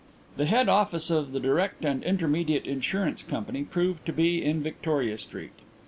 [0.35, 5.19] The head office of the Direct and Intermediate Insurance Company proved to be in Victoria
[5.19, 5.53] Street.